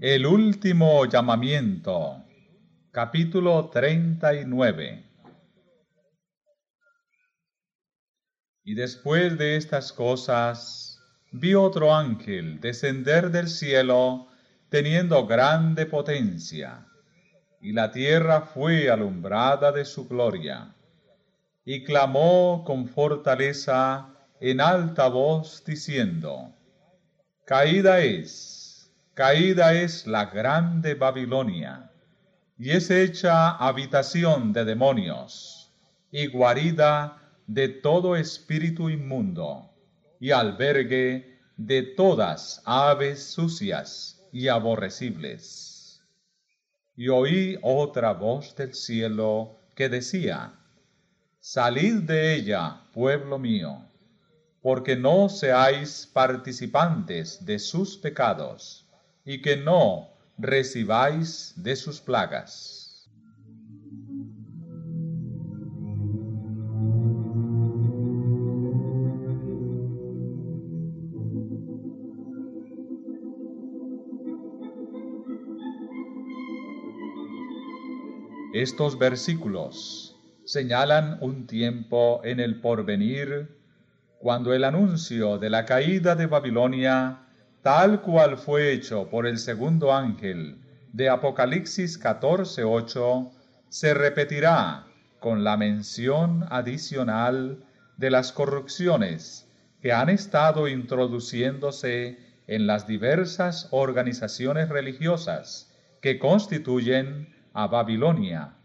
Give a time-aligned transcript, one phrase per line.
[0.00, 2.22] El último llamamiento.
[2.90, 5.02] Capítulo 39.
[8.64, 11.00] Y después de estas cosas,
[11.32, 14.28] vi otro ángel descender del cielo,
[14.68, 16.86] teniendo grande potencia,
[17.62, 20.74] y la tierra fue alumbrada de su gloria,
[21.70, 24.08] y clamó con fortaleza
[24.40, 26.54] en alta voz, diciendo,
[27.44, 31.90] Caída es Caída es la grande Babilonia,
[32.56, 35.70] y es hecha habitación de demonios,
[36.10, 39.70] y guarida de todo espíritu inmundo,
[40.18, 46.00] y albergue de todas aves sucias y aborrecibles.
[46.96, 50.57] Y oí otra voz del cielo que decía,
[51.50, 53.78] Salid de ella, pueblo mío,
[54.60, 58.86] porque no seáis participantes de sus pecados
[59.24, 63.08] y que no recibáis de sus plagas.
[78.52, 80.07] Estos versículos
[80.48, 83.54] señalan un tiempo en el porvenir
[84.18, 87.18] cuando el anuncio de la caída de Babilonia
[87.60, 90.56] tal cual fue hecho por el segundo ángel
[90.94, 93.30] de Apocalipsis 14:8,
[93.68, 94.86] se repetirá
[95.20, 97.62] con la mención adicional
[97.98, 99.46] de las corrupciones
[99.82, 108.57] que han estado introduciéndose en las diversas organizaciones religiosas que constituyen a Babilonia.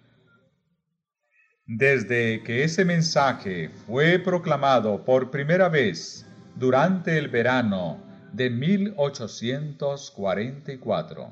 [1.65, 8.03] Desde que ese mensaje fue proclamado por primera vez durante el verano
[8.33, 11.31] de 1844.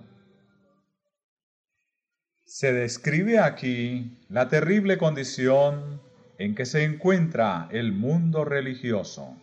[2.46, 6.02] Se describe aquí la terrible condición
[6.38, 9.36] en que se encuentra el mundo religioso.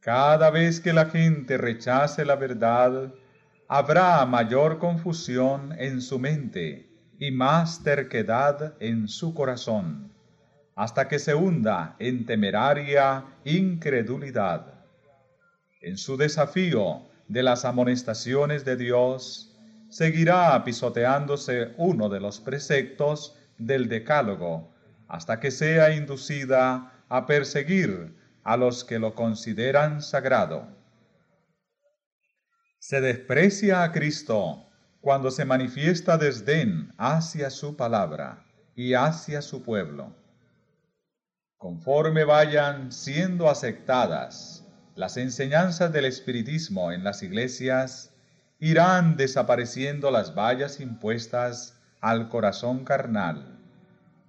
[0.00, 3.14] Cada vez que la gente rechace la verdad,
[3.68, 6.87] habrá mayor confusión en su mente
[7.18, 10.12] y más terquedad en su corazón,
[10.74, 14.78] hasta que se hunda en temeraria incredulidad
[15.80, 19.56] en su desafío de las amonestaciones de Dios,
[19.88, 24.74] seguirá pisoteándose uno de los preceptos del Decálogo,
[25.06, 30.66] hasta que sea inducida a perseguir a los que lo consideran sagrado.
[32.78, 34.67] Se desprecia a Cristo
[35.00, 38.44] cuando se manifiesta desdén hacia su palabra
[38.74, 40.12] y hacia su pueblo.
[41.56, 44.64] Conforme vayan siendo aceptadas
[44.94, 48.12] las enseñanzas del espiritismo en las iglesias,
[48.58, 53.58] irán desapareciendo las vallas impuestas al corazón carnal,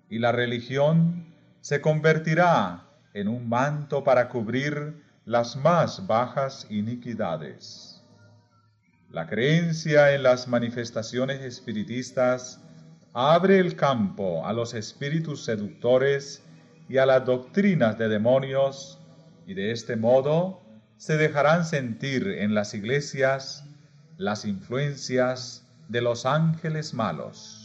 [0.09, 7.88] y la religión se convertirá en un manto para cubrir las más bajas iniquidades.
[9.11, 12.61] La creencia en las manifestaciones espiritistas
[13.13, 16.43] abre el campo a los espíritus seductores
[16.87, 18.99] y a las doctrinas de demonios
[19.47, 20.61] y de este modo
[20.97, 23.65] se dejarán sentir en las iglesias
[24.17, 27.58] las influencias de los ángeles malos.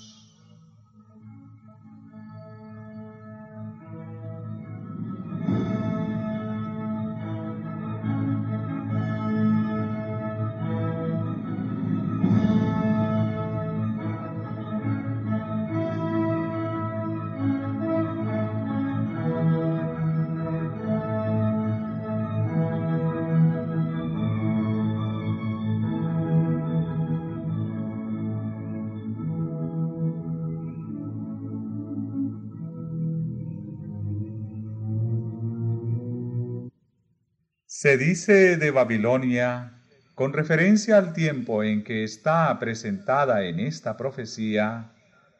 [37.84, 39.74] Se dice de Babilonia,
[40.14, 44.90] con referencia al tiempo en que está presentada en esta profecía,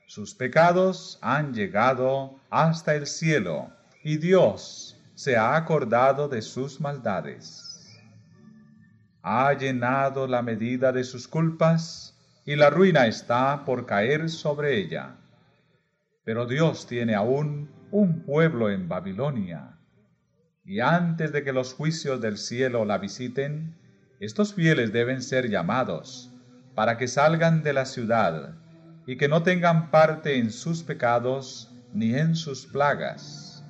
[0.05, 3.71] sus pecados han llegado hasta el cielo
[4.03, 7.99] y Dios se ha acordado de sus maldades.
[9.23, 12.15] Ha llenado la medida de sus culpas
[12.45, 15.17] y la ruina está por caer sobre ella.
[16.25, 19.79] Pero Dios tiene aún un pueblo en Babilonia
[20.65, 23.75] y antes de que los juicios del cielo la visiten,
[24.21, 26.33] estos fieles deben ser llamados
[26.75, 28.55] para que salgan de la ciudad
[29.07, 33.65] y que no tengan parte en sus pecados ni en sus plagas.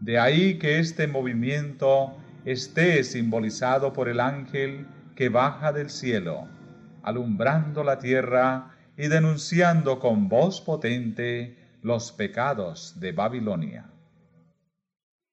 [0.00, 6.48] De ahí que este movimiento esté simbolizado por el ángel que baja del cielo,
[7.04, 13.91] alumbrando la tierra y denunciando con voz potente los pecados de Babilonia.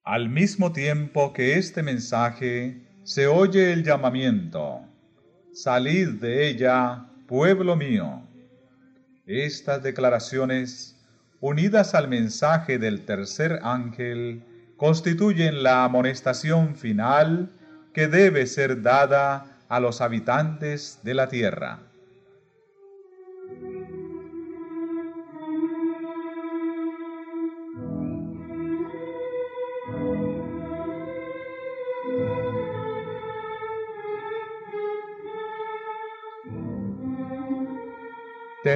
[0.04, 4.82] Al mismo tiempo que este mensaje se oye el llamamiento,
[5.52, 8.22] Salid de ella, pueblo mío.
[9.26, 10.98] Estas declaraciones,
[11.42, 14.44] unidas al mensaje del tercer ángel,
[14.78, 17.52] constituyen la amonestación final
[17.94, 21.89] que debe ser dada a los habitantes de la tierra.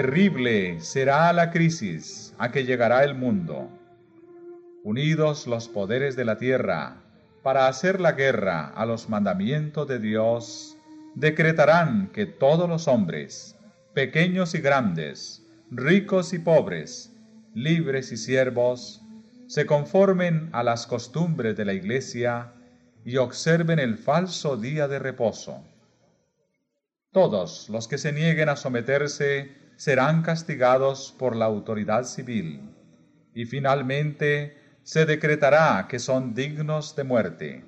[0.04, 3.70] Terrible será la crisis a que llegará el mundo.
[4.84, 6.98] Unidos los poderes de la tierra
[7.42, 10.76] para hacer la guerra a los mandamientos de Dios,
[11.16, 13.56] decretarán que todos los hombres,
[13.94, 17.16] pequeños y grandes, ricos y pobres,
[17.54, 19.02] libres y siervos,
[19.48, 22.52] se conformen a las costumbres de la Iglesia
[23.06, 25.64] y observen el falso día de reposo.
[27.14, 32.74] Todos los que se nieguen a someterse serán castigados por la autoridad civil,
[33.36, 37.66] y finalmente se decretará que son dignos de muerte.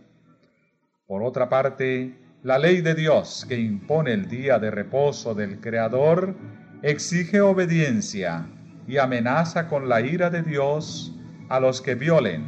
[1.07, 6.38] Por otra parte, la ley de Dios que impone el día de reposo del Creador
[6.83, 8.47] exige obediencia
[8.88, 11.13] y amenaza con la ira de Dios
[11.50, 12.45] a los que violen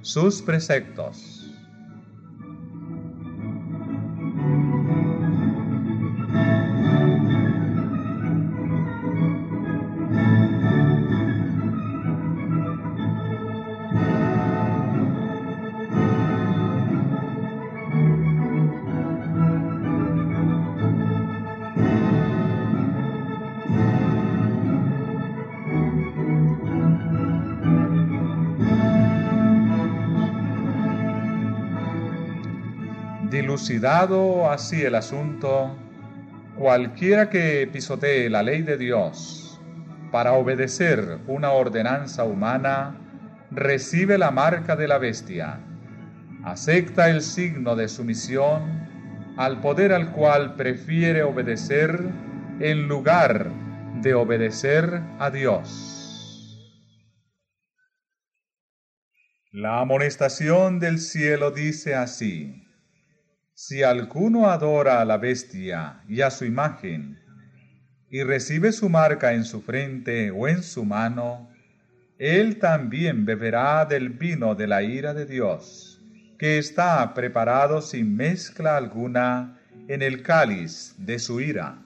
[0.00, 1.39] sus preceptos.
[33.70, 35.76] Dilucidado así el asunto,
[36.58, 39.60] cualquiera que pisotee la ley de Dios
[40.10, 42.98] para obedecer una ordenanza humana,
[43.52, 45.60] recibe la marca de la bestia,
[46.42, 48.88] acepta el signo de sumisión
[49.36, 51.96] al poder al cual prefiere obedecer
[52.58, 53.52] en lugar
[54.02, 56.58] de obedecer a Dios.
[59.52, 62.66] La amonestación del cielo dice así,
[63.62, 67.18] si alguno adora a la bestia y a su imagen,
[68.08, 71.50] y recibe su marca en su frente o en su mano,
[72.18, 76.00] él también beberá del vino de la ira de Dios,
[76.38, 81.82] que está preparado sin mezcla alguna en el cáliz de su ira.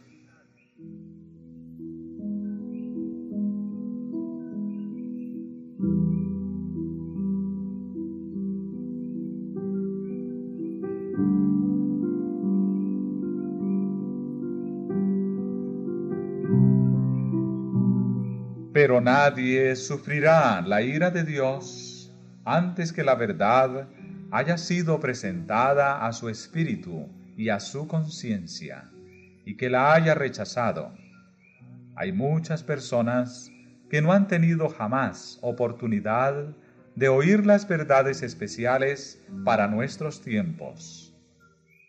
[18.85, 22.13] Pero nadie sufrirá la ira de Dios
[22.45, 23.89] antes que la verdad
[24.31, 28.91] haya sido presentada a su espíritu y a su conciencia,
[29.47, 30.93] y que la haya rechazado.
[31.97, 33.51] Hay muchas personas
[33.89, 36.55] que no han tenido jamás oportunidad
[36.95, 41.17] de oír las verdades especiales para nuestros tiempos.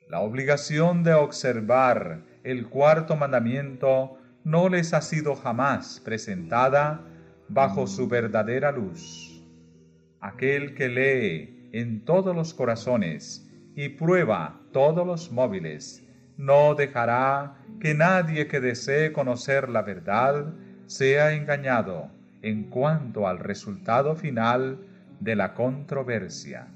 [0.08, 7.02] La obligación de observar el cuarto mandamiento no les ha sido jamás presentada
[7.50, 9.44] bajo su verdadera luz.
[10.22, 16.04] Aquel que lee en todos los corazones y prueba todos los móviles,
[16.38, 20.54] no dejará que nadie que desee conocer la verdad
[20.86, 22.12] sea engañado
[22.44, 24.78] en cuanto al resultado final
[25.20, 26.68] de la controversia.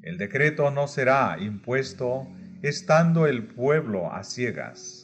[0.00, 2.26] El decreto no será impuesto
[2.62, 4.99] estando el pueblo a ciegas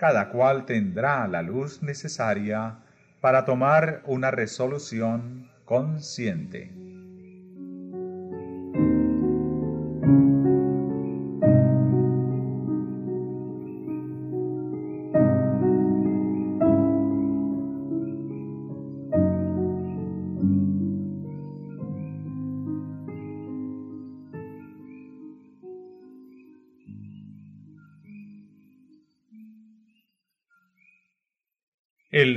[0.00, 2.78] cada cual tendrá la luz necesaria
[3.20, 6.79] para tomar una resolución consciente.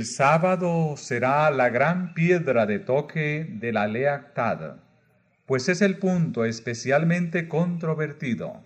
[0.04, 4.76] Sábado será la gran piedra de toque de la lealtad,
[5.46, 8.62] pues es el punto especialmente controvertido.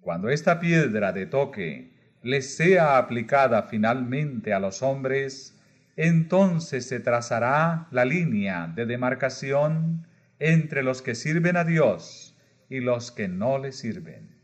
[0.00, 1.92] Cuando esta piedra de toque
[2.22, 5.60] les sea aplicada finalmente a los hombres,
[5.96, 10.06] entonces se trazará la línea de demarcación
[10.38, 12.36] entre los que sirven a Dios
[12.68, 14.36] y los que no le sirven.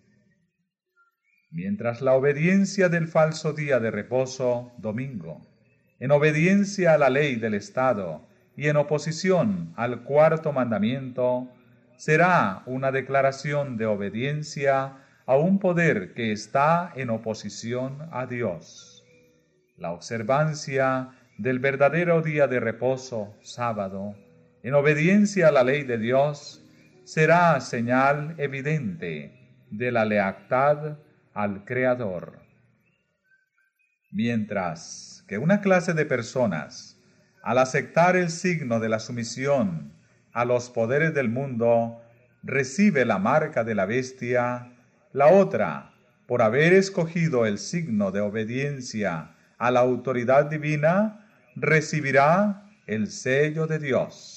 [1.51, 5.56] Mientras la obediencia del falso día de reposo, domingo,
[5.99, 8.27] en obediencia a la ley del Estado
[8.57, 11.49] y en oposición al cuarto mandamiento,
[11.97, 19.05] será una declaración de obediencia a un poder que está en oposición a Dios.
[19.77, 24.15] La observancia del verdadero día de reposo, sábado,
[24.63, 26.63] en obediencia a la ley de Dios,
[27.05, 29.33] será señal evidente
[29.71, 30.99] de la lealtad
[31.35, 32.41] al Creador.
[34.11, 37.01] Mientras que una clase de personas,
[37.43, 39.93] al aceptar el signo de la sumisión
[40.33, 42.01] a los poderes del mundo,
[42.43, 44.73] recibe la marca de la bestia,
[45.13, 45.93] la otra,
[46.27, 53.79] por haber escogido el signo de obediencia a la autoridad divina, recibirá el sello de
[53.79, 54.36] Dios.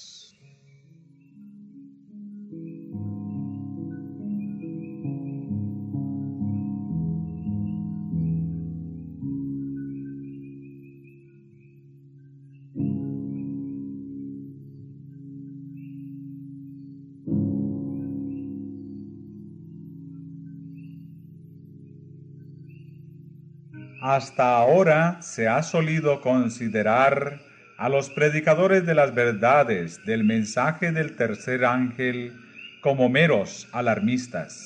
[24.09, 27.41] Hasta ahora se ha solido considerar
[27.77, 32.33] a los predicadores de las verdades del mensaje del tercer ángel
[32.81, 34.65] como meros alarmistas.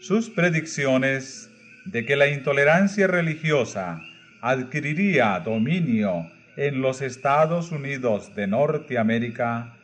[0.00, 1.50] Sus predicciones
[1.84, 4.00] de que la intolerancia religiosa
[4.40, 9.74] adquiriría dominio en los Estados Unidos de Norteamérica,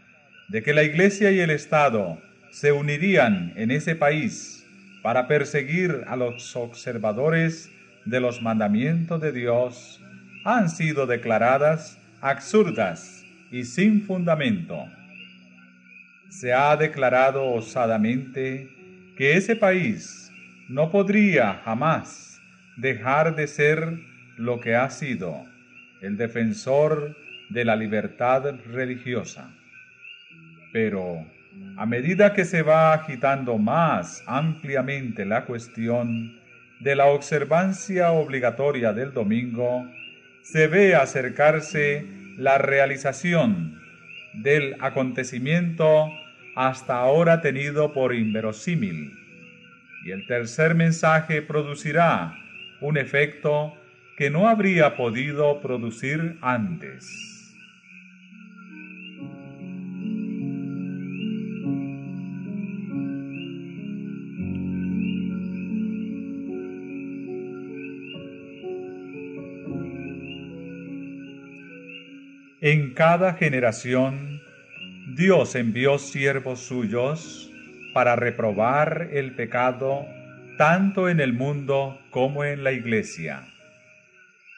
[0.49, 2.19] de que la Iglesia y el Estado
[2.51, 4.67] se unirían en ese país
[5.03, 7.71] para perseguir a los observadores
[8.05, 10.03] de los mandamientos de Dios
[10.45, 14.85] han sido declaradas absurdas y sin fundamento.
[16.29, 18.69] Se ha declarado osadamente
[19.17, 20.31] que ese país
[20.69, 22.41] no podría jamás
[22.77, 23.99] dejar de ser
[24.37, 25.45] lo que ha sido,
[26.01, 27.17] el defensor
[27.51, 29.51] de la libertad religiosa.
[30.73, 31.27] Pero
[31.77, 36.39] a medida que se va agitando más ampliamente la cuestión,
[36.81, 39.87] de la observancia obligatoria del domingo,
[40.43, 42.07] se ve acercarse
[42.37, 43.81] la realización
[44.35, 46.09] del acontecimiento
[46.55, 49.13] hasta ahora tenido por inverosímil,
[50.05, 52.35] y el tercer mensaje producirá
[52.81, 53.75] un efecto
[54.17, 57.38] que no habría podido producir antes.
[72.71, 74.43] En cada generación
[75.17, 77.51] Dios envió siervos suyos
[77.95, 80.05] para reprobar el pecado
[80.59, 83.49] tanto en el mundo como en la iglesia.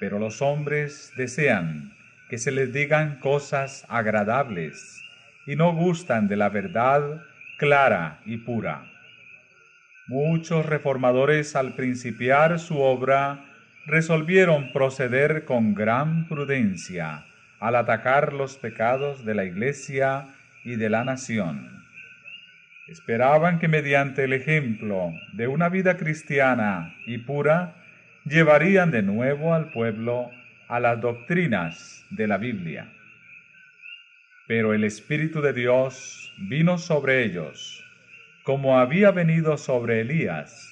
[0.01, 1.93] Pero los hombres desean
[2.29, 5.01] que se les digan cosas agradables
[5.47, 7.23] y no gustan de la verdad
[7.59, 8.91] clara y pura.
[10.09, 13.45] Muchos reformadores al principiar su obra
[13.87, 17.25] resolvieron proceder con gran prudencia
[17.61, 20.27] al atacar los pecados de la Iglesia
[20.65, 21.85] y de la nación.
[22.89, 27.77] Esperaban que mediante el ejemplo de una vida cristiana y pura,
[28.25, 30.31] llevarían de nuevo al pueblo
[30.69, 32.91] a las doctrinas de la Biblia.
[34.49, 37.85] Pero el Espíritu de Dios vino sobre ellos,
[38.43, 40.67] como había venido sobre Elías,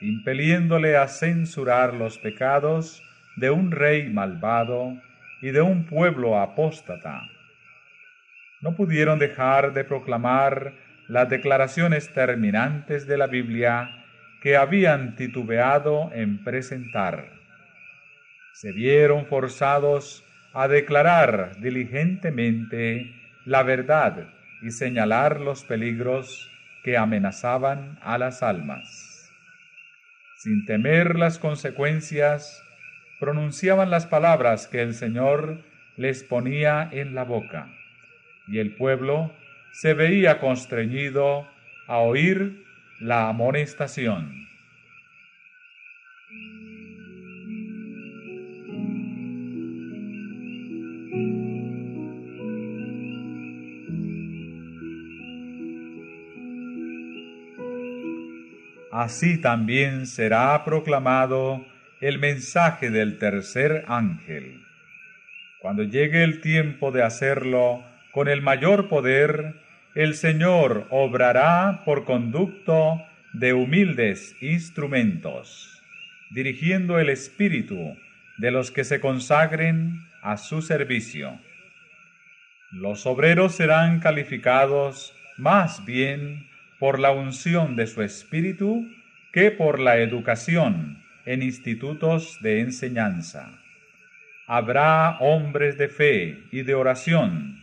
[0.00, 3.02] impeliéndole a censurar los pecados
[3.36, 5.00] de un rey malvado
[5.42, 7.20] y de un pueblo apóstata.
[8.62, 10.72] No pudieron dejar de proclamar
[11.08, 13.88] las declaraciones terminantes de la Biblia
[14.40, 17.28] que habían titubeado en presentar.
[18.54, 23.12] Se vieron forzados a declarar diligentemente
[23.44, 24.28] la verdad
[24.62, 26.48] y señalar los peligros
[26.84, 29.30] que amenazaban a las almas.
[30.38, 32.62] Sin temer las consecuencias,
[33.22, 35.62] pronunciaban las palabras que el Señor
[35.96, 37.68] les ponía en la boca,
[38.48, 39.32] y el pueblo
[39.70, 41.46] se veía constreñido
[41.86, 42.64] a oír
[42.98, 44.48] la amonestación.
[58.90, 61.64] Así también será proclamado
[62.02, 64.60] el mensaje del tercer ángel.
[65.60, 69.54] Cuando llegue el tiempo de hacerlo con el mayor poder,
[69.94, 73.00] el Señor obrará por conducto
[73.32, 75.80] de humildes instrumentos,
[76.32, 77.96] dirigiendo el espíritu
[78.36, 81.38] de los que se consagren a su servicio.
[82.72, 86.48] Los obreros serán calificados más bien
[86.80, 88.88] por la unción de su espíritu
[89.32, 93.58] que por la educación en institutos de enseñanza.
[94.46, 97.62] Habrá hombres de fe y de oración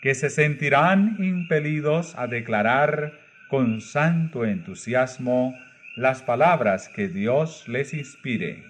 [0.00, 5.54] que se sentirán impelidos a declarar con santo entusiasmo
[5.96, 8.64] las palabras que Dios les inspire.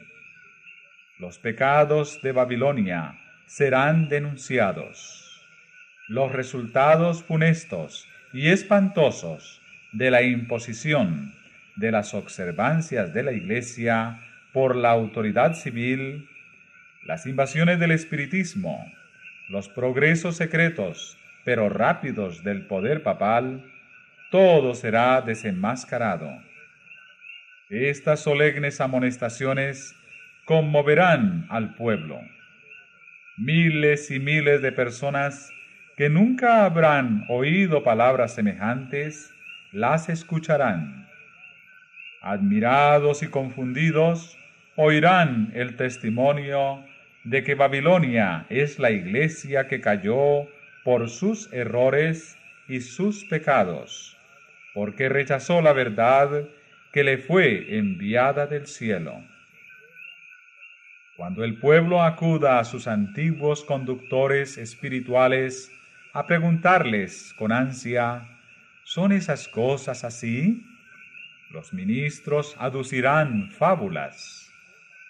[1.18, 5.46] Los pecados de Babilonia serán denunciados.
[6.08, 9.60] Los resultados funestos y espantosos
[9.92, 11.34] de la imposición
[11.80, 14.20] de las observancias de la Iglesia
[14.52, 16.28] por la autoridad civil,
[17.06, 18.84] las invasiones del espiritismo,
[19.49, 23.64] los progresos secretos pero rápidos del poder papal,
[24.30, 26.30] todo será desenmascarado.
[27.70, 29.96] Estas solemnes amonestaciones
[30.44, 32.20] conmoverán al pueblo.
[33.38, 35.50] Miles y miles de personas
[35.96, 39.32] que nunca habrán oído palabras semejantes,
[39.72, 41.10] las escucharán
[42.21, 44.37] admirados y confundidos,
[44.77, 46.85] oirán el testimonio
[47.25, 50.47] de que Babilonia es la iglesia que cayó
[50.85, 54.17] por sus errores y sus pecados,
[54.75, 56.49] porque rechazó la verdad
[56.93, 59.23] que le fue enviada del cielo.
[61.17, 65.71] Cuando el pueblo acuda a sus antiguos conductores espirituales
[66.15, 68.26] a preguntarles con ansia,
[68.85, 70.65] ¿son esas cosas así?
[71.50, 74.52] Los ministros aducirán fábulas,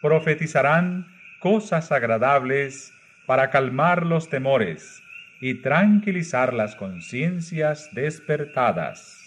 [0.01, 1.07] profetizarán
[1.39, 2.95] cosas agradables
[3.27, 5.03] para calmar los temores
[5.43, 9.19] y tranquilizar las conciencias despertadas.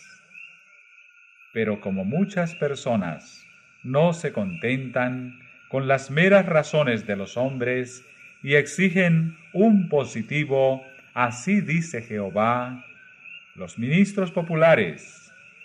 [1.53, 3.45] Pero como muchas personas
[3.83, 8.03] no se contentan con las meras razones de los hombres
[8.41, 12.83] y exigen un positivo, así dice Jehová,
[13.53, 15.22] los ministros populares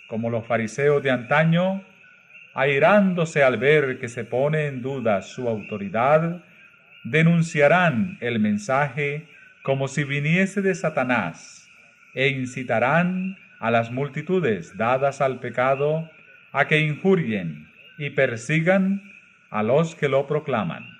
[0.09, 1.83] como los fariseos de antaño,
[2.53, 6.43] airándose al ver que se pone en duda su autoridad,
[7.03, 9.27] denunciarán el mensaje
[9.63, 11.69] como si viniese de Satanás
[12.13, 16.09] e incitarán a las multitudes dadas al pecado
[16.51, 19.03] a que injurien y persigan
[19.51, 20.98] a los que lo proclaman.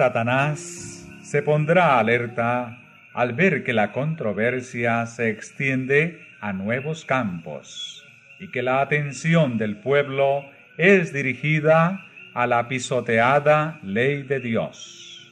[0.00, 2.78] Satanás se pondrá alerta
[3.12, 8.02] al ver que la controversia se extiende a nuevos campos
[8.38, 10.46] y que la atención del pueblo
[10.78, 15.30] es dirigida a la pisoteada ley de Dios.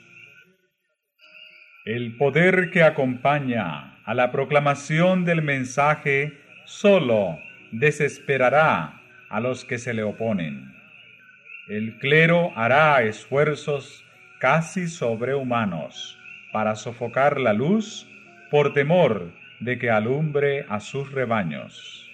[1.86, 7.38] El poder que acompaña a la proclamación del mensaje solo
[7.72, 9.00] desesperará
[9.30, 10.74] a los que se le oponen.
[11.68, 14.04] El clero hará esfuerzos
[14.38, 16.18] casi sobrehumanos
[16.52, 18.08] para sofocar la luz
[18.50, 22.08] por temor de que alumbre a sus rebaños.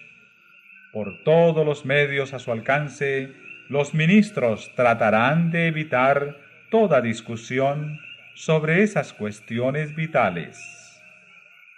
[0.92, 3.32] Por todos los medios a su alcance,
[3.68, 6.36] los ministros tratarán de evitar
[6.70, 7.98] toda discusión
[8.34, 11.02] sobre esas cuestiones vitales.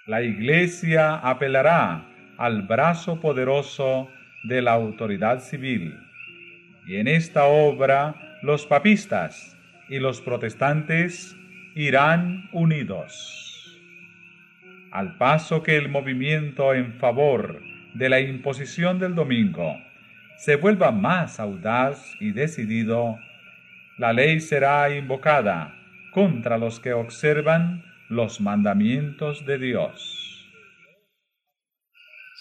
[0.07, 2.07] La Iglesia apelará
[2.39, 4.09] al brazo poderoso
[4.45, 5.99] de la autoridad civil,
[6.87, 9.56] y en esta obra los papistas
[9.89, 11.37] y los protestantes
[11.75, 13.79] irán unidos.
[14.93, 17.61] Al paso que el movimiento en favor
[17.95, 19.77] de la imposición del domingo
[20.39, 23.19] se vuelva más audaz y decidido,
[23.99, 25.75] la ley será invocada
[26.13, 30.49] contra los que observan los mandamientos de Dios.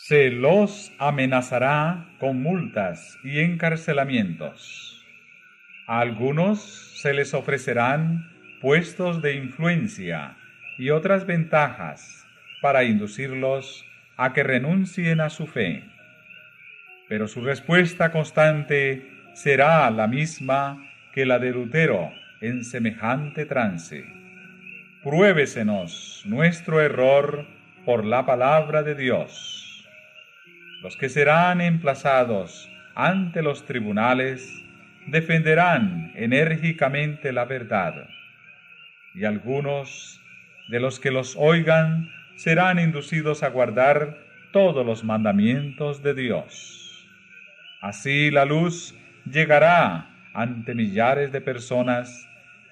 [0.07, 4.84] Se los amenazará con multas y encarcelamientos.
[5.87, 6.61] A algunos
[6.99, 10.35] se les ofrecerán puestos de influencia
[10.79, 12.25] y otras ventajas
[12.59, 13.85] para inducirlos
[14.17, 15.83] a que renuncien a su fe.
[17.07, 24.05] Pero su respuesta constante será la misma que la de Lutero en semejante trance.
[25.03, 27.45] Pruébesenos nuestro error
[27.85, 29.87] por la palabra de Dios.
[30.81, 34.64] Los que serán emplazados ante los tribunales
[35.07, 38.07] defenderán enérgicamente la verdad,
[39.13, 40.21] y algunos
[40.69, 44.17] de los que los oigan serán inducidos a guardar
[44.51, 47.07] todos los mandamientos de Dios.
[47.81, 48.95] Así la luz
[49.29, 52.27] llegará ante millares de personas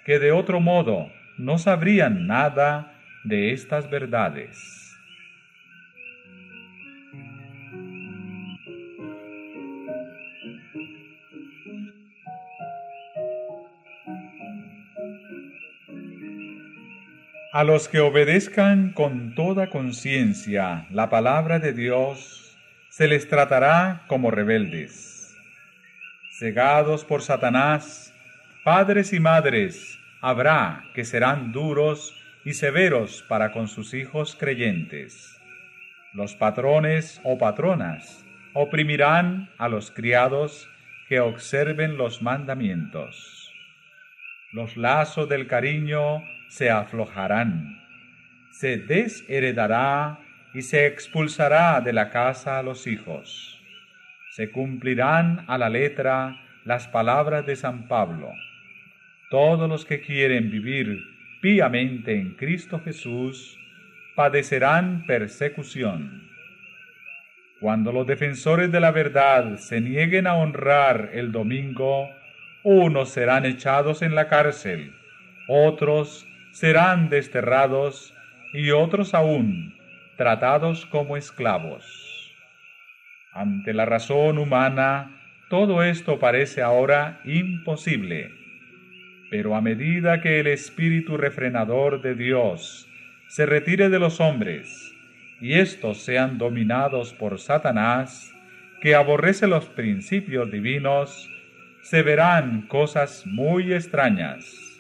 [0.06, 2.94] que de otro modo no sabrían nada
[3.24, 4.83] de estas verdades.
[17.54, 22.58] A los que obedezcan con toda conciencia la palabra de Dios,
[22.90, 25.38] se les tratará como rebeldes.
[26.40, 28.12] Cegados por Satanás,
[28.64, 35.40] padres y madres habrá que serán duros y severos para con sus hijos creyentes.
[36.12, 40.68] Los patrones o patronas oprimirán a los criados
[41.08, 43.43] que observen los mandamientos.
[44.54, 47.82] Los lazos del cariño se aflojarán,
[48.52, 50.20] se desheredará
[50.54, 53.60] y se expulsará de la casa a los hijos.
[54.36, 58.32] Se cumplirán a la letra las palabras de San Pablo.
[59.32, 61.00] Todos los que quieren vivir
[61.42, 63.58] píamente en Cristo Jesús
[64.16, 66.30] padecerán persecución.
[67.60, 72.08] Cuando los defensores de la verdad se nieguen a honrar el domingo,
[72.64, 74.94] unos serán echados en la cárcel,
[75.48, 78.14] otros serán desterrados
[78.54, 79.76] y otros aún
[80.18, 82.32] tratados como esclavos.
[83.34, 88.32] Ante la razón humana, todo esto parece ahora imposible,
[89.32, 92.88] pero a medida que el espíritu refrenador de Dios
[93.28, 94.94] se retire de los hombres
[95.42, 98.32] y éstos sean dominados por Satanás,
[98.82, 101.30] que aborrece los principios divinos,
[101.84, 104.74] se verán cosas muy extrañas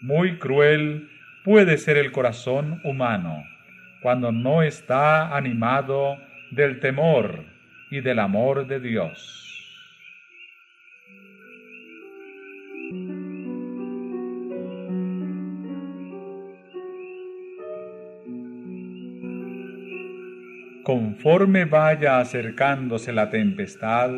[0.00, 1.10] muy cruel
[1.44, 3.42] puede ser el corazón humano
[4.00, 6.18] cuando no está animado
[6.52, 7.44] del temor
[7.90, 9.44] y del amor de Dios.
[20.84, 24.10] Conforme vaya acercándose la tempestad,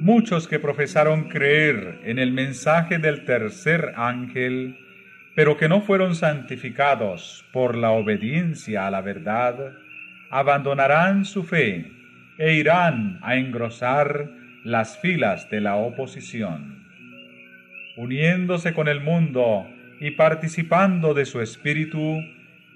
[0.00, 4.78] muchos que profesaron creer en el mensaje del tercer ángel,
[5.34, 9.72] pero que no fueron santificados por la obediencia a la verdad,
[10.30, 11.90] abandonarán su fe
[12.38, 14.30] e irán a engrosar
[14.64, 16.84] las filas de la oposición.
[17.96, 19.66] Uniéndose con el mundo
[20.00, 22.20] y participando de su espíritu,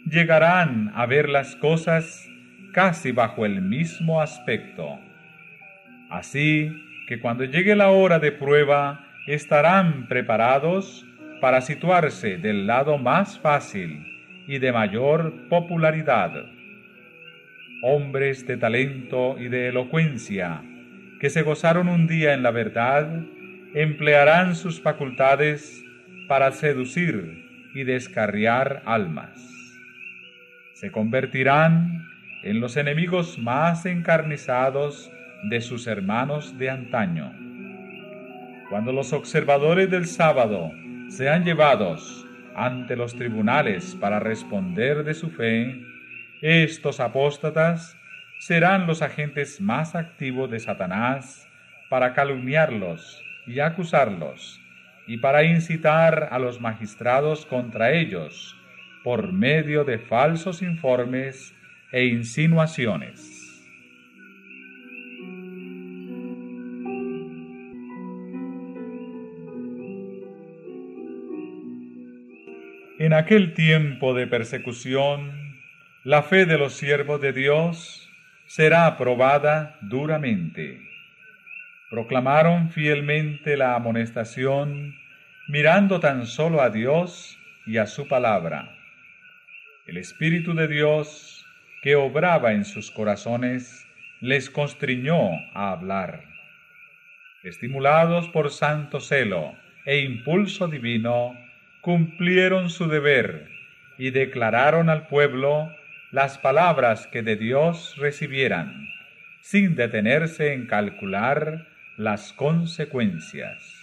[0.09, 2.27] llegarán a ver las cosas
[2.73, 4.99] casi bajo el mismo aspecto.
[6.09, 6.71] Así,
[7.11, 11.05] que cuando llegue la hora de prueba estarán preparados
[11.41, 14.07] para situarse del lado más fácil
[14.47, 16.31] y de mayor popularidad.
[17.83, 20.63] Hombres de talento y de elocuencia,
[21.19, 23.25] que se gozaron un día en la verdad,
[23.75, 25.85] emplearán sus facultades
[26.29, 27.45] para seducir
[27.75, 29.33] y descarriar almas.
[30.75, 32.07] Se convertirán
[32.45, 35.11] en los enemigos más encarnizados
[35.45, 37.33] de sus hermanos de antaño.
[38.69, 40.71] Cuando los observadores del sábado
[41.09, 45.81] sean llevados ante los tribunales para responder de su fe,
[46.43, 47.97] estos apóstatas
[48.41, 51.49] serán los agentes más activos de Satanás
[51.89, 54.61] para calumniarlos y acusarlos
[55.07, 58.57] y para incitar a los magistrados contra ellos
[59.03, 61.55] por medio de falsos informes
[61.91, 63.30] e insinuaciones.
[73.11, 75.59] En aquel tiempo de persecución,
[76.05, 78.09] la fe de los siervos de Dios
[78.47, 80.81] será probada duramente.
[81.91, 84.95] Proclamaron fielmente la amonestación,
[85.49, 88.79] mirando tan solo a Dios y a su palabra.
[89.89, 91.45] El Espíritu de Dios,
[91.83, 93.89] que obraba en sus corazones,
[94.21, 96.27] les constriñó a hablar.
[97.43, 101.37] Estimulados por santo celo e impulso divino,
[101.81, 103.49] cumplieron su deber
[103.99, 105.75] y declararon al pueblo
[106.11, 108.89] las palabras que de Dios recibieran,
[109.41, 111.67] sin detenerse en calcular
[111.97, 113.77] las consecuencias.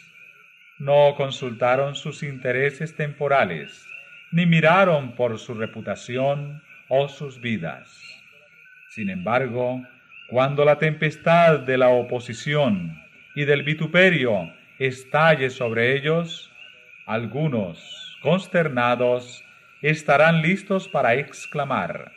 [0.80, 3.86] No consultaron sus intereses temporales,
[4.32, 8.02] ni miraron por su reputación o sus vidas.
[8.90, 9.82] Sin embargo,
[10.30, 13.02] cuando la tempestad de la oposición
[13.36, 16.52] y del vituperio estalle sobre ellos,
[17.08, 19.44] algunos, consternados,
[19.82, 22.12] estarán listos para exclamar,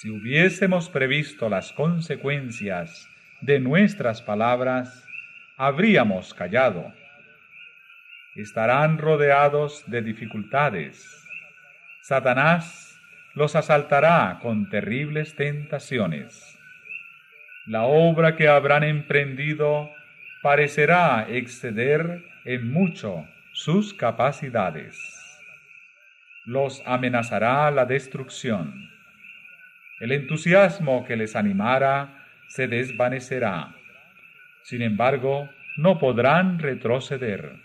[0.00, 3.08] si hubiésemos previsto las consecuencias
[3.40, 5.04] de nuestras palabras,
[5.56, 6.92] habríamos callado.
[8.36, 11.26] Estarán rodeados de dificultades.
[12.00, 12.96] Satanás
[13.34, 16.56] los asaltará con terribles tentaciones.
[17.66, 19.90] La obra que habrán emprendido
[20.42, 23.26] parecerá exceder en mucho
[23.58, 24.96] sus capacidades.
[26.44, 28.88] Los amenazará la destrucción.
[29.98, 33.74] El entusiasmo que les animara se desvanecerá.
[34.62, 37.56] Sin embargo, no podrán retroceder.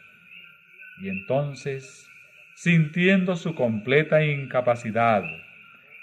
[0.99, 2.09] Y entonces,
[2.55, 5.23] sintiendo su completa incapacidad,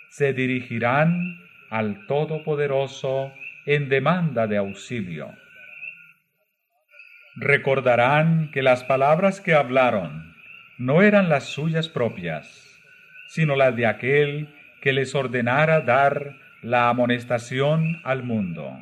[0.09, 3.33] se dirigirán al Todopoderoso
[3.66, 5.35] en demanda de auxilio.
[7.42, 10.37] Recordarán que las palabras que hablaron
[10.76, 12.79] no eran las suyas propias,
[13.29, 18.79] sino las de aquel que les ordenara dar la amonestación al mundo.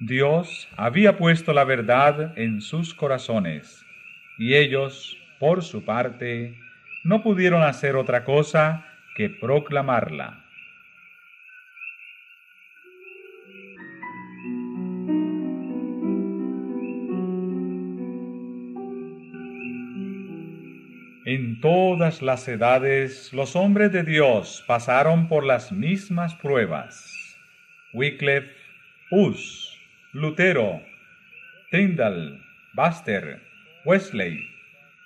[0.00, 3.86] Dios había puesto la verdad en sus corazones,
[4.38, 6.58] y ellos, por su parte,
[7.04, 10.41] no pudieron hacer otra cosa que proclamarla.
[21.34, 27.10] En todas las edades los hombres de Dios pasaron por las mismas pruebas.
[27.94, 28.52] Wycliffe,
[29.10, 29.80] Hus,
[30.12, 30.82] Lutero,
[31.70, 32.38] Tyndall,
[32.74, 33.40] Buster,
[33.86, 34.46] Wesley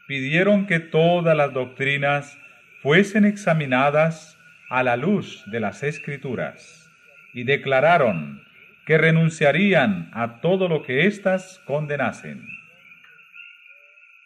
[0.08, 2.36] pidieron que todas las doctrinas
[2.82, 4.36] fuesen examinadas
[4.68, 6.90] a la luz de las escrituras
[7.34, 8.42] y declararon
[8.84, 12.55] que renunciarían a todo lo que éstas condenasen.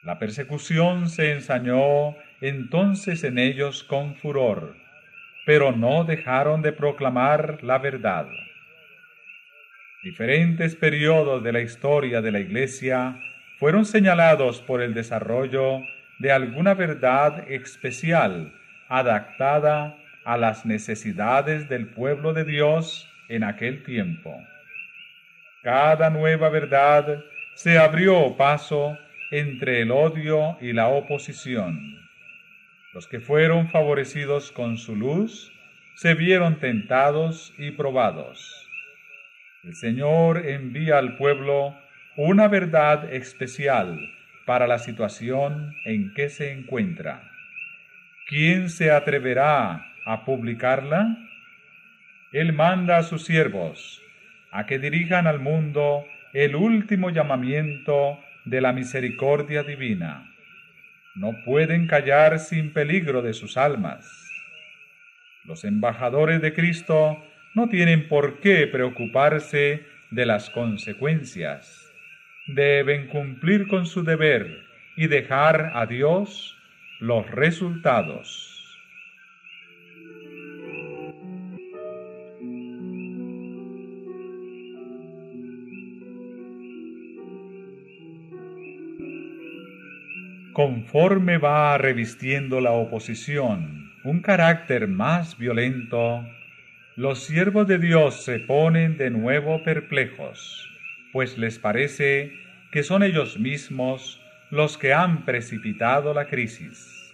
[0.03, 4.77] La persecución se ensañó entonces en ellos con furor,
[5.45, 8.27] pero no dejaron de proclamar la verdad.
[10.03, 13.21] Diferentes periodos de la historia de la Iglesia
[13.59, 15.81] fueron señalados por el desarrollo
[16.19, 18.55] de alguna verdad especial
[18.89, 24.35] adaptada a las necesidades del pueblo de Dios en aquel tiempo.
[25.63, 27.23] Cada nueva verdad
[27.55, 28.99] se abrió paso
[29.31, 32.01] entre el odio y la oposición.
[32.93, 35.53] Los que fueron favorecidos con su luz
[35.95, 38.69] se vieron tentados y probados.
[39.63, 41.77] El Señor envía al pueblo
[42.17, 43.99] una verdad especial
[44.47, 47.31] para la situación en que se encuentra.
[48.27, 51.17] ¿Quién se atreverá a publicarla?
[52.33, 54.03] Él manda a sus siervos
[54.51, 60.35] a que dirijan al mundo el último llamamiento de la misericordia divina.
[61.15, 64.09] No pueden callar sin peligro de sus almas.
[65.45, 67.23] Los embajadores de Cristo
[67.55, 71.93] no tienen por qué preocuparse de las consecuencias.
[72.47, 74.65] Deben cumplir con su deber
[74.97, 76.57] y dejar a Dios
[77.01, 78.50] los resultados.
[90.63, 96.23] Conforme va revistiendo la oposición un carácter más violento,
[96.97, 100.69] los siervos de Dios se ponen de nuevo perplejos,
[101.15, 102.35] pues les parece
[102.73, 107.11] que son ellos mismos los que han precipitado la crisis.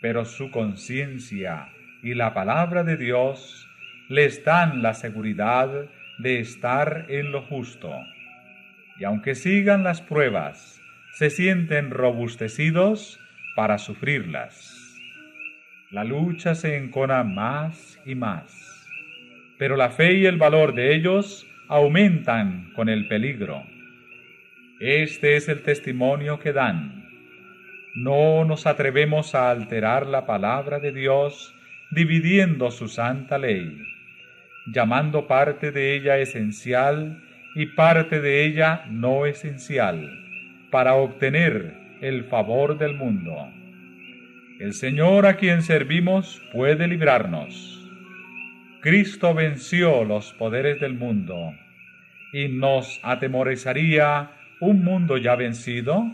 [0.00, 1.68] Pero su conciencia
[2.02, 3.68] y la palabra de Dios
[4.08, 5.70] les dan la seguridad
[6.18, 7.94] de estar en lo justo.
[8.98, 10.80] Y aunque sigan las pruebas,
[11.12, 13.20] se sienten robustecidos
[13.56, 14.96] para sufrirlas.
[15.90, 18.86] La lucha se encona más y más,
[19.58, 23.64] pero la fe y el valor de ellos aumentan con el peligro.
[24.80, 27.08] Este es el testimonio que dan.
[27.96, 31.54] No nos atrevemos a alterar la palabra de Dios
[31.90, 33.82] dividiendo su santa ley,
[34.72, 37.20] llamando parte de ella esencial
[37.56, 40.29] y parte de ella no esencial
[40.70, 43.32] para obtener el favor del mundo.
[44.60, 47.76] El Señor a quien servimos puede librarnos.
[48.80, 51.52] Cristo venció los poderes del mundo
[52.32, 54.30] y nos atemorizaría
[54.60, 56.04] un mundo ya vencido.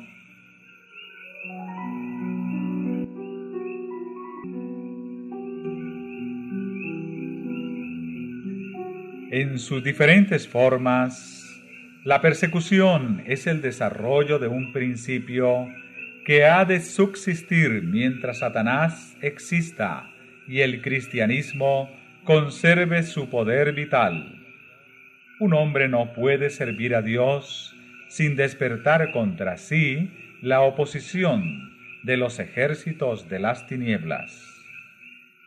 [9.31, 11.36] En sus diferentes formas,
[12.07, 15.67] La persecución es el desarrollo de un principio
[16.25, 20.09] que ha de subsistir mientras Satanás exista
[20.47, 21.91] y el cristianismo
[22.23, 24.41] conserve su poder vital.
[25.41, 27.75] Un hombre no puede servir a Dios
[28.07, 30.09] sin despertar contra sí
[30.43, 34.31] la oposición de los ejércitos de las tinieblas.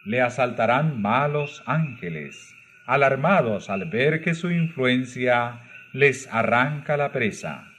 [0.04, 2.54] Le asaltarán malos ángeles,
[2.86, 5.62] alarmados al ver que su influencia
[5.94, 7.72] les arranca la presa.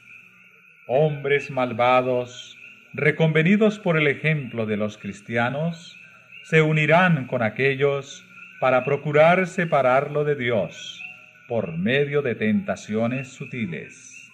[0.86, 2.58] Hombres malvados,
[2.92, 5.96] reconvenidos por el ejemplo de los cristianos,
[6.42, 8.26] se unirán con aquellos
[8.60, 11.02] para procurar separarlo de Dios
[11.46, 14.30] por medio de tentaciones sutiles.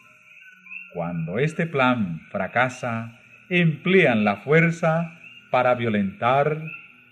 [0.93, 5.19] Cuando este plan fracasa, emplean la fuerza
[5.51, 6.63] para violentar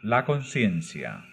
[0.02, 1.24] la conciencia.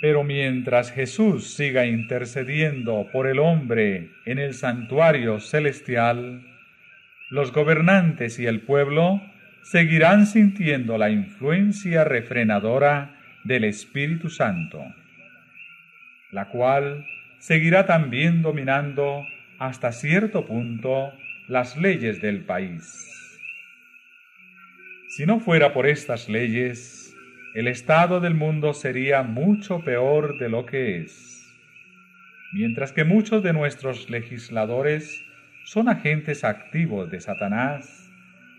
[0.00, 6.42] Pero mientras Jesús siga intercediendo por el hombre en el santuario celestial,
[7.28, 9.20] los gobernantes y el pueblo
[9.62, 14.82] seguirán sintiendo la influencia refrenadora del Espíritu Santo,
[16.32, 17.06] la cual
[17.38, 19.24] seguirá también dominando
[19.58, 21.12] hasta cierto punto
[21.46, 23.06] las leyes del país.
[25.08, 27.09] Si no fuera por estas leyes,
[27.52, 31.52] el estado del mundo sería mucho peor de lo que es.
[32.52, 35.24] Mientras que muchos de nuestros legisladores
[35.64, 38.08] son agentes activos de Satanás,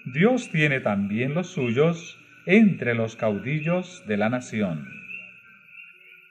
[0.06, 4.86] Dios tiene también los suyos entre los caudillos de la nación.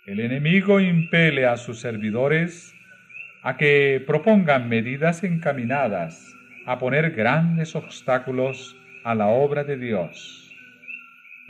[0.05, 2.75] El enemigo impele a sus servidores
[3.43, 6.35] a que propongan medidas encaminadas
[6.67, 10.50] a poner grandes obstáculos a la obra de Dios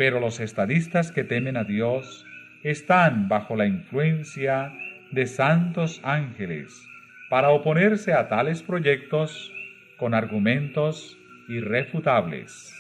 [0.01, 2.25] pero los estadistas que temen a Dios
[2.63, 4.73] están bajo la influencia
[5.11, 6.89] de santos ángeles
[7.29, 9.53] para oponerse a tales proyectos
[9.99, 11.19] con argumentos
[11.51, 12.75] irrefutables.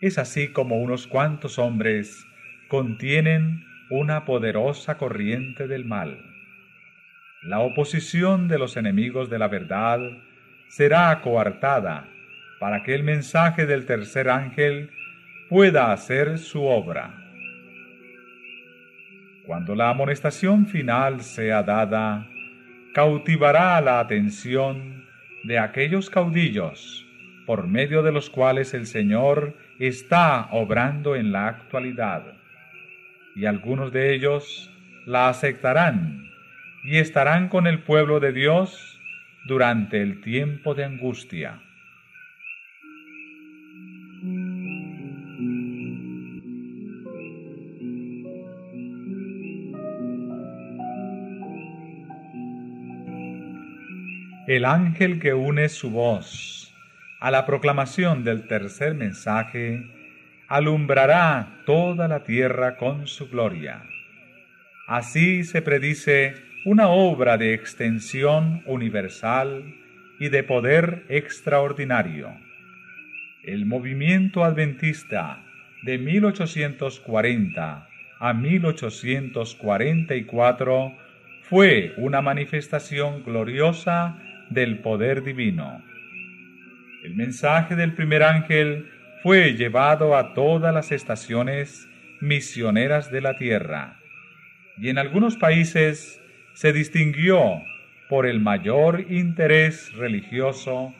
[0.00, 2.26] Es así como unos cuantos hombres
[2.68, 6.18] contienen una poderosa corriente del mal.
[7.42, 10.00] La oposición de los enemigos de la verdad
[10.68, 12.08] será coartada
[12.58, 14.92] para que el mensaje del tercer ángel
[15.48, 17.14] pueda hacer su obra.
[19.46, 22.26] Cuando la amonestación final sea dada,
[22.94, 25.06] cautivará la atención
[25.44, 27.06] de aquellos caudillos
[27.46, 32.34] por medio de los cuales el Señor está obrando en la actualidad,
[33.36, 34.72] y algunos de ellos
[35.06, 36.28] la aceptarán
[36.82, 39.00] y estarán con el pueblo de Dios
[39.46, 41.60] durante el tiempo de angustia.
[54.46, 56.72] El ángel que une su voz
[57.18, 59.90] a la proclamación del tercer mensaje
[60.46, 63.82] alumbrará toda la tierra con su gloria.
[64.86, 69.74] Así se predice una obra de extensión universal
[70.20, 72.32] y de poder extraordinario.
[73.42, 75.42] El movimiento adventista
[75.82, 77.88] de 1840
[78.20, 80.92] a 1844
[81.42, 85.82] fue una manifestación gloriosa del poder divino.
[87.04, 88.90] El mensaje del primer ángel
[89.22, 91.88] fue llevado a todas las estaciones
[92.20, 94.00] misioneras de la tierra
[94.78, 96.20] y en algunos países
[96.54, 97.62] se distinguió
[98.08, 100.94] por el mayor interés religioso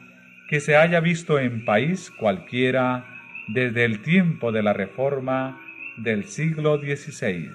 [0.49, 3.05] que se haya visto en país cualquiera
[3.47, 5.61] desde el tiempo de la Reforma
[5.97, 7.51] del siglo XVI.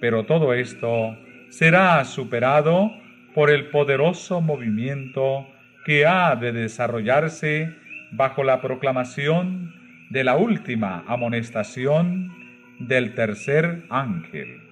[0.00, 1.16] Pero todo esto
[1.50, 2.92] será superado
[3.34, 5.46] por el poderoso movimiento
[5.84, 7.74] que ha de desarrollarse
[8.12, 9.74] bajo la proclamación
[10.10, 12.32] de la última amonestación
[12.78, 14.62] del tercer ángel.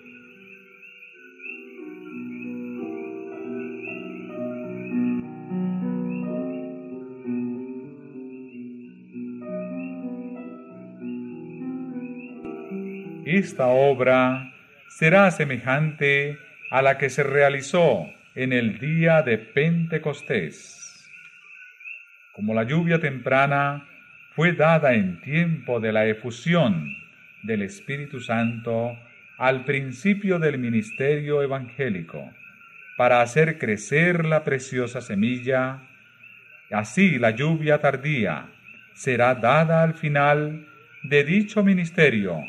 [13.27, 14.53] Esta obra
[14.89, 16.39] será semejante
[16.71, 18.07] a la que se realizó
[18.37, 21.11] en el día de Pentecostés.
[22.33, 23.89] Como la lluvia temprana
[24.35, 26.87] fue dada en tiempo de la efusión
[27.43, 28.97] del Espíritu Santo
[29.39, 32.31] al principio del ministerio evangélico,
[32.97, 35.83] para hacer crecer la preciosa semilla,
[36.71, 38.47] Así la lluvia tardía
[38.93, 40.67] será dada al final
[41.05, 42.43] de dicho ministerio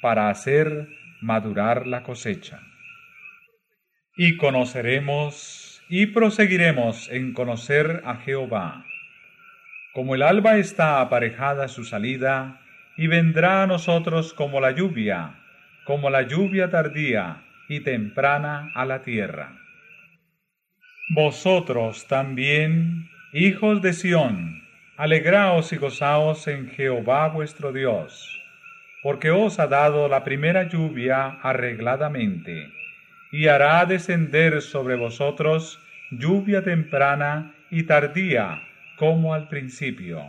[0.00, 0.88] para hacer
[1.20, 2.60] madurar la cosecha.
[4.16, 8.84] Y conoceremos y proseguiremos en conocer a Jehová.
[9.92, 12.60] Como el alba está aparejada su salida,
[12.96, 15.34] y vendrá a nosotros como la lluvia,
[15.84, 19.58] como la lluvia tardía y temprana a la tierra.
[21.10, 24.62] Vosotros también, hijos de Sión,
[24.96, 28.42] alegraos y gozaos en Jehová vuestro Dios,
[29.02, 32.72] porque os ha dado la primera lluvia arregladamente,
[33.34, 35.80] y hará descender sobre vosotros
[36.12, 38.62] lluvia temprana y tardía
[38.94, 40.22] como al principio.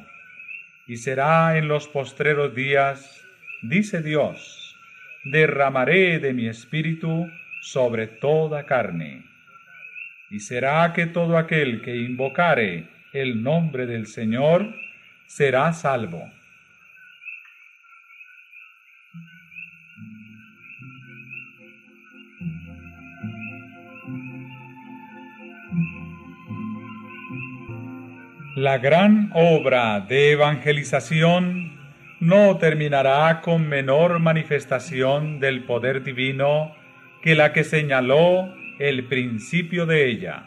[0.88, 3.24] Y será en los postreros días,
[3.62, 4.76] dice Dios,
[5.24, 7.30] derramaré de mi espíritu
[7.62, 9.22] sobre toda carne.
[10.32, 14.74] Y será que todo aquel que invocare el nombre del Señor
[15.28, 16.32] será salvo.
[28.56, 31.74] La gran obra de evangelización
[32.22, 36.74] no terminará con menor manifestación del poder divino
[37.22, 40.46] que la que señaló el principio de ella.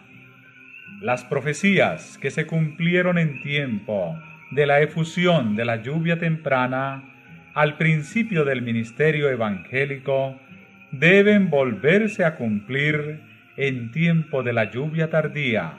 [1.03, 4.19] Las profecías que se cumplieron en tiempo
[4.53, 7.05] de la efusión de la lluvia temprana
[7.53, 10.41] al principio del ministerio evangélico
[10.93, 13.21] deben volverse a cumplir
[13.59, 15.75] en tiempo de la lluvia tardía,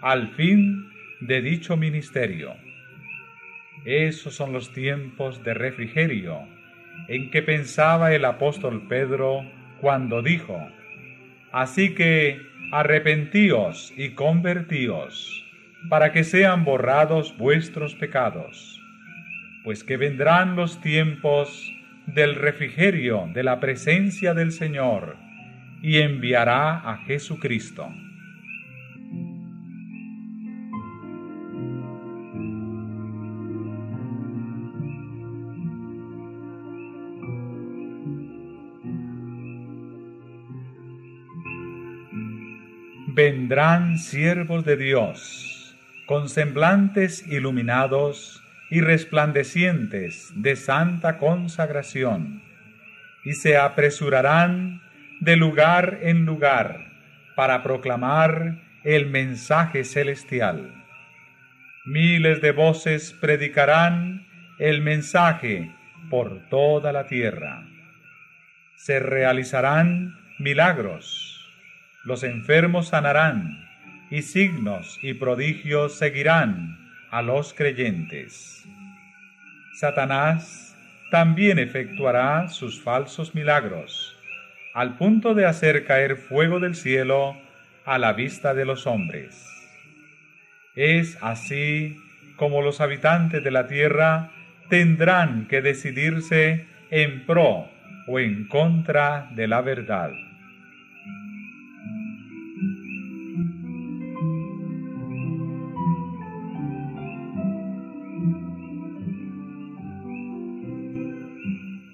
[0.00, 0.91] al fin
[1.26, 2.54] de dicho ministerio.
[3.84, 6.40] Esos son los tiempos de refrigerio
[7.08, 9.44] en que pensaba el apóstol Pedro
[9.80, 10.58] cuando dijo,
[11.52, 12.40] Así que
[12.72, 15.44] arrepentíos y convertíos,
[15.88, 18.80] para que sean borrados vuestros pecados,
[19.62, 21.70] pues que vendrán los tiempos
[22.06, 25.16] del refrigerio de la presencia del Señor,
[25.82, 27.92] y enviará a Jesucristo
[43.14, 52.42] vendrán siervos de Dios, con semblantes iluminados y resplandecientes de santa consagración,
[53.24, 54.80] y se apresurarán
[55.20, 56.86] de lugar en lugar
[57.36, 60.72] para proclamar el mensaje celestial.
[61.84, 64.26] Miles de voces predicarán
[64.58, 65.70] el mensaje
[66.08, 67.66] por toda la tierra.
[68.76, 71.31] Se realizarán milagros
[72.04, 73.68] los enfermos sanarán,
[74.10, 76.78] y signos y prodigios seguirán
[77.10, 78.66] a los creyentes.
[79.74, 80.76] Satanás
[81.10, 84.16] también efectuará sus falsos milagros,
[84.74, 87.36] al punto de hacer caer fuego del cielo
[87.84, 89.46] a la vista de los hombres.
[90.74, 91.96] Es así
[92.36, 94.30] como los habitantes de la tierra
[94.68, 97.68] tendrán que decidirse en pro
[98.06, 100.12] o en contra de la verdad.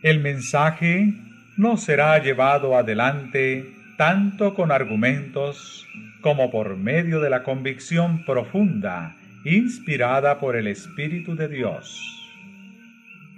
[0.09, 1.13] El mensaje
[1.59, 5.87] no será llevado adelante tanto con argumentos
[6.23, 12.01] como por medio de la convicción profunda inspirada por el Espíritu de Dios.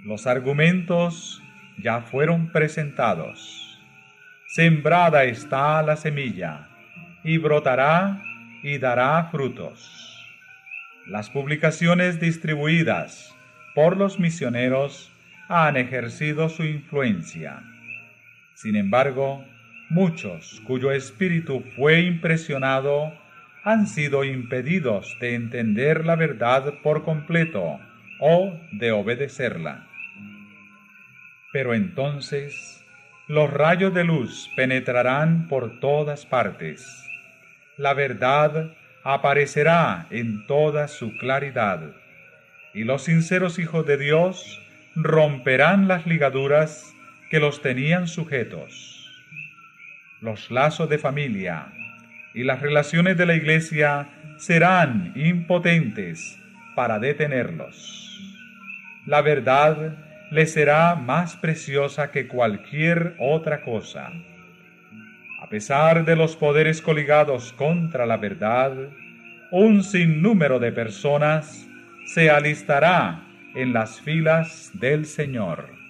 [0.05, 1.43] Los argumentos
[1.77, 3.77] ya fueron presentados.
[4.47, 6.69] Sembrada está la semilla,
[7.21, 8.23] y brotará
[8.63, 10.25] y dará frutos.
[11.05, 13.35] Las publicaciones distribuidas
[13.75, 15.10] por los misioneros
[15.53, 17.61] han ejercido su influencia.
[18.53, 19.43] Sin embargo,
[19.89, 23.13] muchos cuyo espíritu fue impresionado
[23.65, 27.81] han sido impedidos de entender la verdad por completo
[28.21, 29.87] o de obedecerla.
[31.51, 32.85] Pero entonces
[33.27, 37.05] los rayos de luz penetrarán por todas partes.
[37.75, 38.73] La verdad
[39.03, 41.91] aparecerá en toda su claridad,
[42.73, 44.60] y los sinceros hijos de Dios
[44.95, 46.93] romperán las ligaduras
[47.29, 49.09] que los tenían sujetos.
[50.19, 51.67] Los lazos de familia
[52.33, 56.37] y las relaciones de la iglesia serán impotentes
[56.75, 58.19] para detenerlos.
[59.05, 59.97] La verdad
[60.29, 64.09] les será más preciosa que cualquier otra cosa.
[65.41, 68.73] A pesar de los poderes coligados contra la verdad,
[69.51, 71.67] un sinnúmero de personas
[72.05, 75.80] se alistará en las filas del Señor.